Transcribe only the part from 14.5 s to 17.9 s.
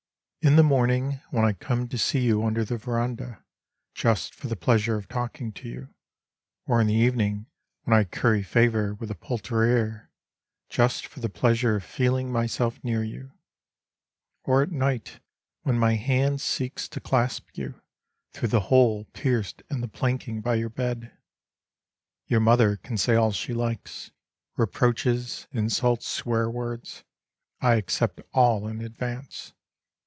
at night when my hand seeks to clasp you